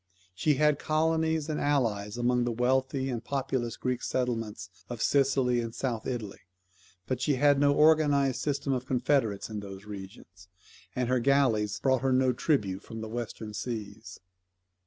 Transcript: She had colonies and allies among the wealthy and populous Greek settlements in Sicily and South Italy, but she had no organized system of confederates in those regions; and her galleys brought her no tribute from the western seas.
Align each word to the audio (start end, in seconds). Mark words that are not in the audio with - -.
She 0.33 0.55
had 0.55 0.79
colonies 0.79 1.47
and 1.47 1.61
allies 1.61 2.17
among 2.17 2.43
the 2.43 2.51
wealthy 2.51 3.07
and 3.07 3.23
populous 3.23 3.77
Greek 3.77 4.01
settlements 4.01 4.71
in 4.89 4.97
Sicily 4.97 5.61
and 5.61 5.75
South 5.75 6.07
Italy, 6.07 6.39
but 7.05 7.21
she 7.21 7.35
had 7.35 7.59
no 7.59 7.75
organized 7.75 8.41
system 8.41 8.73
of 8.73 8.87
confederates 8.87 9.47
in 9.47 9.59
those 9.59 9.85
regions; 9.85 10.47
and 10.95 11.07
her 11.07 11.19
galleys 11.19 11.79
brought 11.79 12.01
her 12.01 12.11
no 12.13 12.33
tribute 12.33 12.81
from 12.81 13.01
the 13.01 13.09
western 13.09 13.53
seas. 13.53 14.19